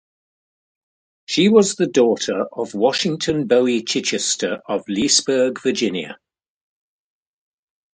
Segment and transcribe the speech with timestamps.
[1.27, 6.17] She was the daughter of Washington Bowie Chichester of Leesburg, Virginia.